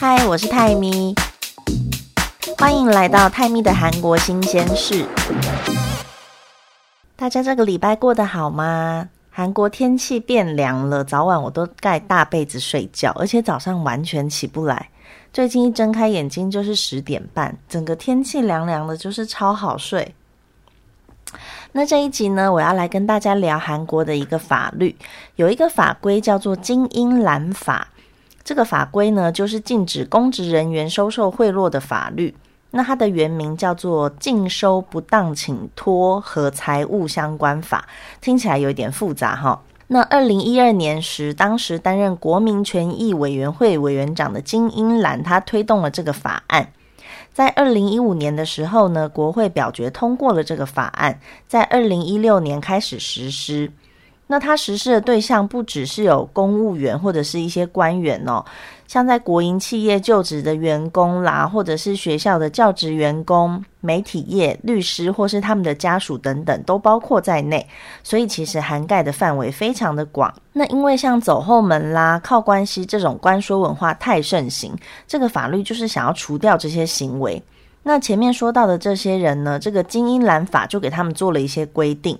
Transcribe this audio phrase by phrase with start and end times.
[0.00, 1.12] 嗨，我是泰咪，
[2.56, 5.04] 欢迎来到泰咪的韩国新鲜事。
[7.16, 9.08] 大家这个礼拜过得好吗？
[9.28, 14.88] 韩国天气变凉了，早晚我都盖大被子睡觉，而且早上完全起不来。
[15.32, 20.14] 最近一睁开眼睛就是十点半，整个天气凉凉的，就是超好睡。
[21.72, 24.94] 那这一集呢，我要来跟大家聊韩国的一个法律，
[25.34, 27.88] 有一个法规叫做《精英蓝法》。
[28.48, 32.34] 这个法规呢，就是禁止公职人员收受贿赂的法律。
[32.70, 37.86] 那它的原名叫做《禁收不当请托和财务相关法》，
[38.24, 39.62] 听起来有点复杂哈。
[39.88, 46.72] 那二零一二年时，当时担任国民权益委员会委员长的金英兰，他推动了这个法案。
[47.34, 53.70] 在二零一五年的时候呢，国会表决通过了这个法案，在二零一六年开始实施。
[54.30, 58.44] 那它实施的对象不只是有公务员或者是一些官员哦，
[58.86, 67.66] 像在国营企业就职的员工啦，或者是学校的教职员工、媒体业、律师或是他们的家属等等，都包括在内。
[68.04, 70.32] 所以其实涵盖的范围非常的广。
[70.52, 77.42] 那因为像走后门啦、靠关系这种官说文化太盛行，这个法律就是想要除掉这些行为。
[77.88, 82.18] 那前面说到的这些人呢，这个精英蓝法就给他们做了一些规定。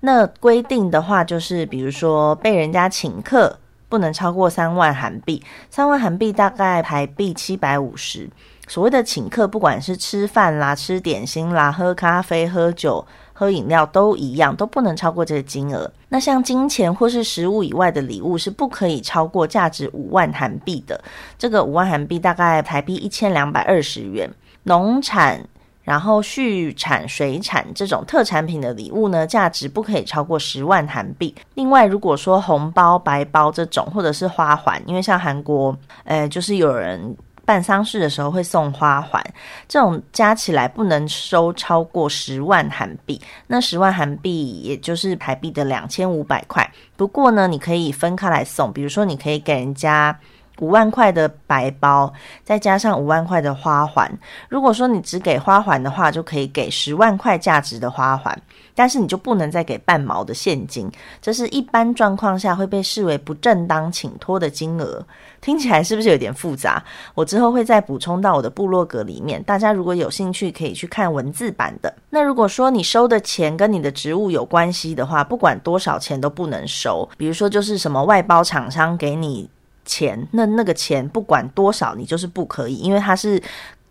[0.00, 8.28] 那规定的话，就是比如说被人家请客，不能超过三万韩币，三万韩币大概台币七百五十。
[8.68, 15.90] 所谓的请客，不管是吃饭啦、吃点心啦、喝咖啡、喝酒、喝饮料，都一样，都不能超过这个金额。
[16.10, 21.02] 那像金钱或是食物以外的礼物，是不可以超过价值五万韩币的。
[21.38, 24.30] 这个五万韩币大概台币一千两百二十元。
[24.68, 25.40] 农产，
[25.84, 31.32] 然后畜产、水产这种特产品的礼物呢，价值不可以超过十万韩币。
[31.54, 39.24] 另外，如果说红包、白包这种，或者是花环，因为像韩国，呃，就是有人办丧事的时候会送花环，
[39.68, 43.20] 这种加起来不能收超过十万韩币。
[43.46, 46.68] 那十万韩币也就是台币的两千五百块。
[46.96, 50.18] 不过呢，你可以分开来送，比如说你可以给人家。
[50.60, 52.12] 五万块的白包，
[52.44, 54.10] 再加上五万块的花环。
[54.48, 58.36] 如果说你只给花环的话，就可以给十万块价值的花环，
[58.74, 60.90] 但是你就不能再给半毛的现金。
[61.20, 65.04] 这是一般状况下会被视为不正当请托的金额。
[65.40, 66.82] 听起来是不是有点复杂？
[67.14, 69.40] 我之后会再补充到我的部落格里面。
[69.44, 71.94] 大家如果有兴趣，可以去看文字版的。
[72.10, 77.08] 那如果说你收的钱跟你的职务有关系的话，不管多少钱都不能收。
[77.16, 79.48] 比如说，就是什么外包厂商给你。
[79.86, 83.42] 钱，那那个钱不管多少，你就是不可以，因为他是，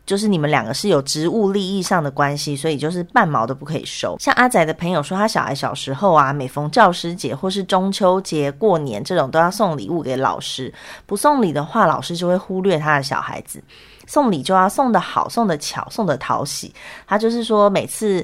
[0.06, 4.16] 就是你们两个是有职务利益上的关系，所以就是半毛都不可以收。
[4.20, 10.72] 像阿仔的朋友说，他小孩小时候啊，每逢教师节或是中秋节、过年这种，都要送礼物给老师，
[11.08, 13.64] 不送礼的话，老师就会忽略他的小孩子。
[14.06, 16.72] 送礼就要送的好，送的巧，送的讨喜。
[17.08, 18.24] 他就是说，每次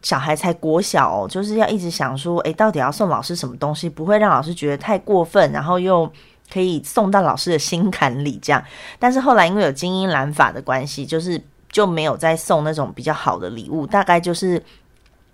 [0.00, 6.10] 小孩才国小，哦，就是要一直想说，诶，到底要送老师什么东西，不会让老师觉得太过分，然后又。
[6.52, 8.62] 可以送到老师的心坎里，这样。
[8.98, 11.40] 但是后来因为有精英蓝法的关系，就是
[11.70, 14.58] 就没有再送那种比较好的礼物，大概就是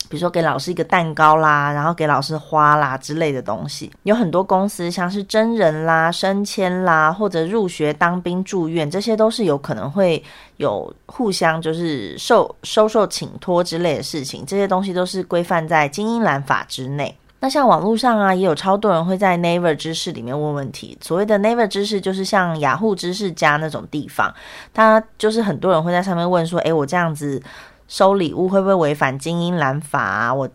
[0.08, 3.92] 比如说给老师一个蛋糕啦，然后给老师花啦之类的东西。
[4.04, 10.22] 有很多公司像是真人啦、升迁啦，或者入学、当兵、住院，这些都是有可能会
[10.56, 17.14] 有互相就是受收受请托之类的事情，这些东西都是规范在精英蓝法之内。
[17.40, 20.96] 那像网络上啊，也有超多人会在 Never 知识里面问问题。
[21.00, 24.32] 所谓的 Never 知识，就是像雅虎知识家那种地方，
[24.72, 27.42] 它就是很多人会在上面问说：“诶，我这样子
[27.88, 30.48] 收礼物会不会违反精英蓝法啊？”我。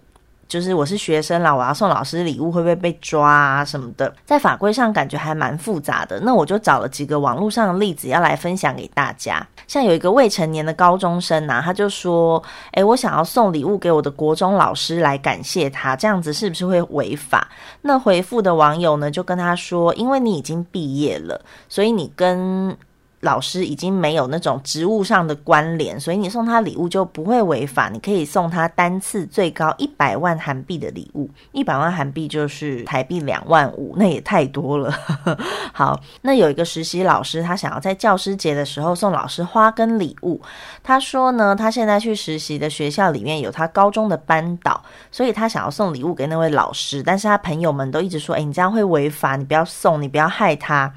[0.48, 4.14] 就是我是学生啦，我要送老师礼物，会不会被抓啊什么的？
[4.26, 6.20] 在法规上感觉还蛮复杂的。
[6.20, 9.46] 那我就找了几个网络上的例子要来分享给大家。
[9.68, 12.42] 像有一个未成年的高中生呐，他就说
[12.74, 17.48] ：“诶，我想要送礼物给我的国中老师来感谢他，这样子是不是会违法？”
[17.82, 22.78] 那回复的网友呢，就跟他说：“因为你已经毕业了，所以你跟……”
[23.26, 27.90] 老师已经没有那种职务上的关联，所以你送他礼物就不会违法。
[27.90, 34.94] 你可以送他单次最高一百万韩币的礼物，一百万韩币就是台币两万五，那也太多了。
[35.74, 40.40] 好，那有一个实习老师，他想要在教师节的时候送老师花跟礼物。
[40.84, 44.80] 他说呢，他现在去实习的学校里面有他高中的班导，
[45.12, 50.94] 所以他想要送礼物给那位老师，但是他朋友们都一直说：“哎，你这样会违法，你不要送，你不要害他。”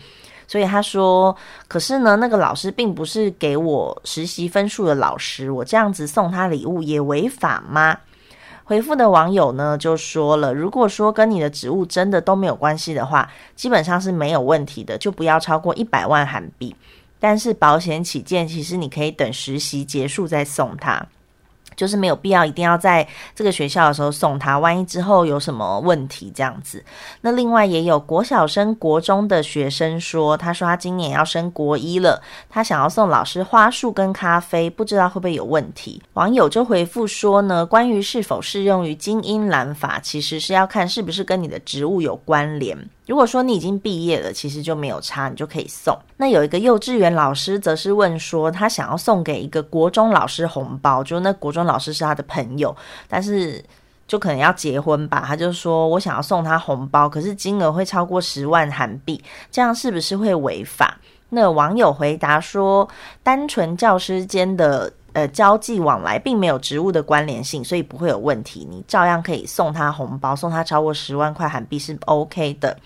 [0.49, 1.37] 所以他说
[1.69, 7.97] ：“可是呢，那个老师并不是给我实习分数的老师，我这样子送他礼物也违法吗？”
[8.65, 16.75] 回复的网友呢就说了：“如果说跟你的职务真的都没有关系的话，基本上是没有问题的，就不要超过一百万韩币。
[17.21, 21.07] 但是保险起见，其实你可以等实习结束再送他。
[21.79, 26.85] 就是没有必要一定要在这个学校的时候送他，万一之后有什么问题这样子。
[27.21, 32.21] 那另外也有国小升国中的学生说，他说他今年要升国一了，
[32.51, 36.03] 他想要送老师花束跟咖啡，不知道会不会有问题。
[36.15, 42.77] 网友就回复说呢，关于是否适用于精英蓝法，其实是要看是不是跟你的职务有关联。
[43.09, 45.99] 如果说你已经毕业了，其实就没有差，你就可以送。
[46.19, 52.77] 那有一个幼稚园老师则是问说，他想要送给一个国中老师红包，就那国中老师是他的朋友，
[53.09, 53.65] 但是
[54.07, 59.21] 就可能要结婚吧，他就说我想要送他红包，可是金额会超过十万韩币，
[59.51, 60.99] 这样是不是会违法？
[61.31, 62.87] 那网友回答说，
[63.23, 64.93] 单纯教师间的。
[65.15, 68.69] 呃，交际往来并没有职务的关联性，所以不会有问题。
[68.71, 72.77] 你照样可以送他红包，送他超过十万块韩币是 OK 的。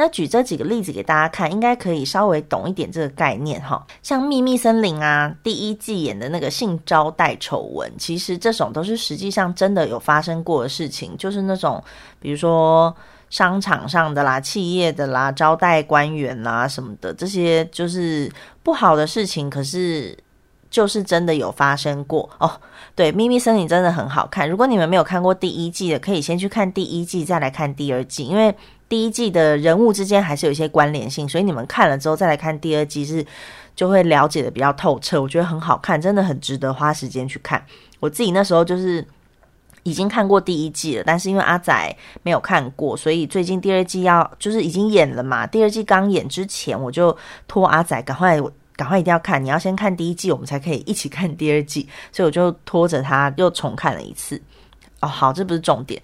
[0.00, 3.84] 那举这几个例子给大家看，应该可以稍微懂一点这个概念哈。
[4.00, 11.82] 像《秘密森林》啊，第一季演的那个性招待丑闻，其实这种都是实际上真的有发生过的事情，就是那种
[12.20, 12.94] 比如说
[13.28, 18.30] 商场上的啦、企业的啦、招待官员啦什么的，这些就是
[18.62, 20.16] 不好的事情，可是。
[20.70, 22.60] 就是真的有发生过哦，
[22.94, 24.48] 对，《秘密森林》真的很好看。
[24.48, 28.54] 如果你们没有看过第一季的，可以先去看第一季，再来看第二季，因为
[28.86, 33.24] 第一季的人物之间还是有一些关联性，所以你们看了之后再来看第二季是
[33.74, 35.20] 就会了解的比较透彻。
[35.20, 37.64] 我觉得很好看，真的很值得花时间去看。
[37.98, 39.02] 我自己那时候就是
[39.84, 47.16] 已经看过第一季了，但是因为阿仔没有看过，所以最近第二季要就是已经演了嘛，第二季刚演之前，我就
[47.46, 48.38] 托阿仔赶快。
[48.78, 49.44] 赶快一定要看！
[49.44, 51.88] 你要先看第一季，我们才可以一起看第二季。
[52.12, 54.40] 所以我就拖着他又重看了一次。
[55.00, 56.00] 哦，好，这不是重点。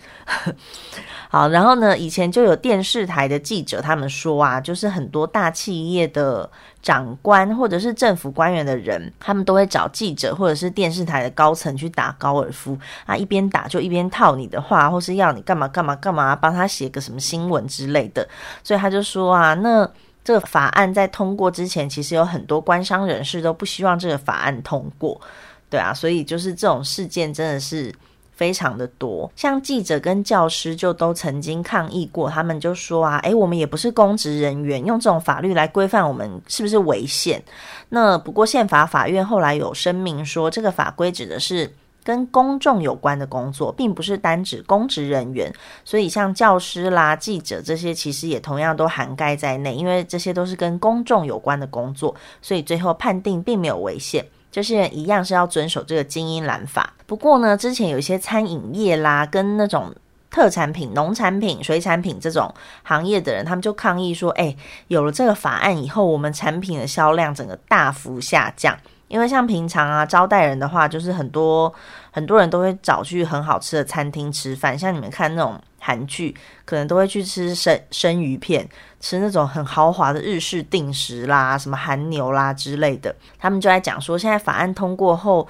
[1.30, 6.50] 好，然后呢，以前就有电视台的记者他们说啊，就是很多大企业的
[6.82, 12.76] 长官或者是政府官员的人，他们都会找记者或者是电视台的高层去打高尔夫
[13.06, 18.28] 啊，一边打就一边套你的话，或是要你干嘛干嘛干嘛，帮他写个什么新闻之类的。
[18.64, 19.88] 所以他就说啊，那。
[20.24, 25.20] 这个法案在通过之前，其实有很多官商人士都不希望这个法案通过，
[25.68, 27.94] 对啊，所以就是这种事件真的是
[28.32, 29.30] 非常的多。
[29.36, 37.42] 像记者跟教师就都曾经抗议过，他们就说啊，诶，我们也不是公职人员，用这种法律来规范我们是不是违宪？
[37.90, 41.70] 那不过宪法法院后来有声明说，这个法规指的是。
[42.04, 45.52] 跟公众有关的工作，并不是单指公职人员，
[45.84, 56.92] 所以像教师啦、记者这些，其实也同样都涵盖在内，因为这些都是跟公众有关的工作，所以最后判定并没有违宪，这些人一样是要遵守这个精英蓝法。
[57.06, 59.90] 不过呢，之前有一些餐饮业啦，跟那种
[60.30, 62.52] 特产品、农产品、水产品这种
[62.82, 64.54] 行业的人，他们就抗议说：“哎，
[64.88, 68.76] 有了这个法案以后，我们产品的销量整个大幅下降。”
[69.14, 71.72] 因为像平常啊招待人的话，就是很多
[72.10, 74.76] 很多人都会找去很好吃的餐厅吃饭。
[74.76, 76.34] 像你们看那种韩剧，
[76.64, 78.68] 可能都会去吃生生鱼片，
[79.04, 83.14] 吃那种很豪华的日式定食啦，什么韩牛啦之类的。
[83.38, 85.46] 他们就在讲说，现在法案通过后。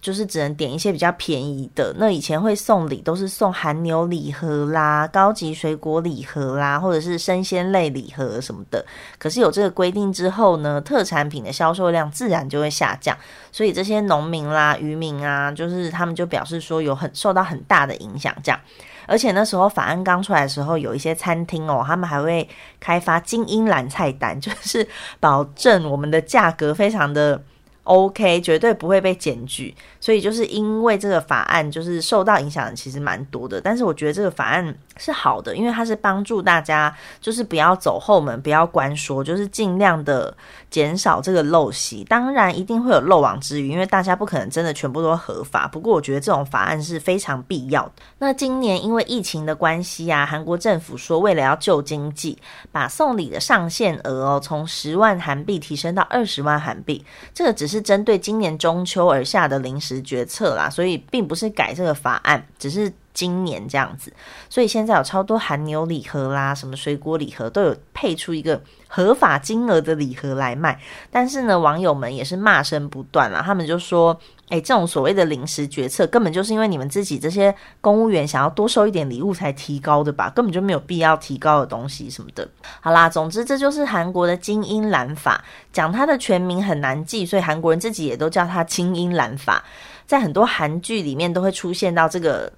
[0.00, 1.94] 就是只能点一些比较便宜的。
[1.96, 8.84] 那以前会送礼，都是送韩牛礼盒啦、高级水果礼盒啦，或者是生鲜类礼盒什么的。
[9.18, 13.16] 可是有这个规定之后呢，特产品的销售量自然就会下降。
[13.50, 18.34] 所以这些农民啦、渔民啊，就是他们就表示说有很受到很大的影响。
[18.42, 18.60] 这样，
[19.06, 22.46] 而且那时候法案刚出来的时候，有一些餐厅哦，他们还会
[22.78, 24.86] 开开发精英蓝菜单， 就是
[25.18, 27.42] 保证我们的价格非常的。
[27.84, 33.60] OK，绝对不会被检举，所以就是因为这个法案，就是受到影响其实蛮多的。
[33.60, 40.36] 但是我觉得这个法案是好的，因为它是帮助大家，就是不要走后门，不要关说，就是尽量的
[40.70, 42.02] 减少这个陋习。
[42.04, 45.68] 当然一定会有漏网之鱼，因为大家不可能真的全部都合法。
[45.68, 47.92] 不过我觉得这种法案是非常必要的。
[48.18, 52.36] 那今年因为疫情的关系啊，韩国政府说为了要救经济，
[52.72, 57.84] 把送礼的上限额哦从十万韩币提升到二十万韩币，这个只是。
[57.84, 64.12] 针对今年中秋而下的临时决策啦，所以并不是改这个法案，只是今年这样子。
[64.50, 70.78] 所以现在有超多韩牛礼盒啦，什么水果礼盒都有配出一个合法金额的礼盒来卖。
[71.10, 74.20] 但是呢，网友们也是骂声不断啦，他们就说。
[74.50, 80.28] 哎，这种所谓的临时决策，根本就是因为你们自己这些公务员想要多收一点礼物才提高的吧？
[80.36, 82.46] 根本就没有必要提高的东西什么的。
[82.82, 85.42] 好啦，总之这就是韩国的精英蓝法，
[85.72, 89.64] 讲它的全名很难记，所以韩国人自己也都叫它精英蓝法。
[90.04, 92.52] 在很多韩剧里面都会出现到这个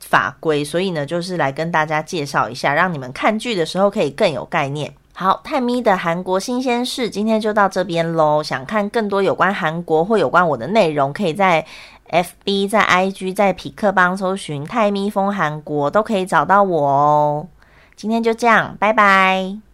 [0.00, 4.92] 法规，所以呢，就是来跟大家介绍一下，让你们看剧的时候可以更有概念。
[5.14, 8.42] 好，泰咪的韩国新鲜事今天就到这边喽。
[8.42, 11.64] 想看更多有关韩国或有关我的内容，可以在
[12.10, 17.46] FB、在 IG、在匹克邦搜寻“泰咪风韩国”，都可以找到我哦。
[17.96, 19.65] 今天就这样，拜拜。